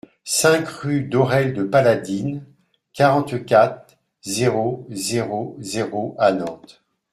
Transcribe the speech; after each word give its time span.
cinq 0.25 0.67
rue 0.67 1.03
d'Aurelle 1.03 1.53
de 1.53 1.61
Paladines, 1.61 2.43
quarante-quatre, 2.91 3.97
zéro 4.23 4.87
zéro 4.89 5.55
zéro 5.59 6.15
à 6.17 6.31
Nantes 6.31 6.81